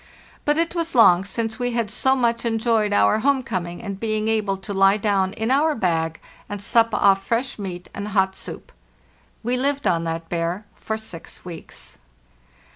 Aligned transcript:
But 0.45 0.57
it 0.57 0.73
was 0.73 0.95
long 0.95 1.23
since 1.25 1.59
we 1.59 1.73
had 1.73 1.91
so 1.91 2.15
much 2.15 2.43
enjoyed 2.43 2.91
our 2.91 3.19
home 3.19 3.43
coming 3.43 3.83
and 3.83 3.99
being 3.99 4.27
able 4.29 4.57
to 4.57 4.73
le 4.73 4.97
down 4.97 5.31
in 5.33 5.51
our 5.51 5.75
bag 5.75 6.19
and 6.49 6.59
sup 6.59 6.91
off 6.91 7.23
fresh 7.23 7.59
meat 7.59 7.87
and 7.93 8.07
hot 8.07 8.35
soup." 8.35 8.71
We 9.43 9.57
lived 9.57 9.85
on 9.85 10.03
that 10.05 10.27
bear 10.27 10.65
for 10.75 10.97
six 10.97 11.45
weeks. 11.45 11.99